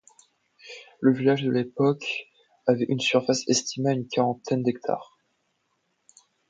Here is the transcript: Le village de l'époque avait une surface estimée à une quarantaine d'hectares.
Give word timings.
Le 0.99 1.13
village 1.13 1.43
de 1.43 1.51
l'époque 1.51 2.27
avait 2.65 2.87
une 2.89 2.99
surface 2.99 3.43
estimée 3.47 3.91
à 3.91 3.93
une 3.93 4.07
quarantaine 4.07 4.63
d'hectares. 4.63 5.15